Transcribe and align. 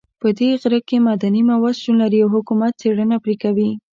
په 0.21 0.27
دې 0.37 0.49
غره 0.61 0.79
کې 0.87 0.97
معدني 1.05 1.41
مواد 1.51 1.75
شتون 1.81 1.95
لري 2.01 2.19
او 2.21 2.29
حکومت 2.35 2.73
څېړنه 2.81 3.17
پرې 3.23 3.35
کوي 3.43 3.69